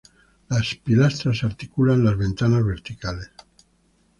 [0.49, 3.29] Las pilastras articulan las ventanas verticales.